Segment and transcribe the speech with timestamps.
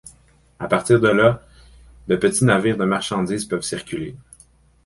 [0.57, 1.43] À partir de là,
[2.07, 4.15] de petits navires de marchandises peuvent circuler.